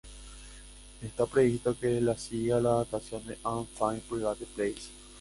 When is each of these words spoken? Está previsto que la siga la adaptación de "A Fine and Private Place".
Está 1.03 1.27
previsto 1.27 1.79
que 1.79 2.01
la 2.01 2.17
siga 2.17 2.59
la 2.59 2.71
adaptación 2.71 3.23
de 3.27 3.37
"A 3.43 3.63
Fine 3.77 3.89
and 3.99 4.01
Private 4.01 4.47
Place". 4.55 4.89